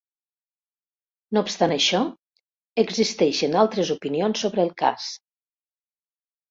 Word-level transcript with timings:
No 1.37 1.43
obstant 1.47 1.75
això, 1.75 2.01
existeixen 2.85 3.61
altres 3.67 3.93
opinions 3.99 4.43
sobre 4.47 4.69
el 4.69 4.75
cas. 4.85 5.13